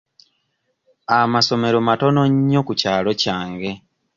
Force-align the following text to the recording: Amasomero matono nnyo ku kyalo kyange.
Amasomero 1.19 1.77
matono 1.87 2.21
nnyo 2.31 2.61
ku 2.67 2.73
kyalo 2.81 3.11
kyange. 3.21 3.71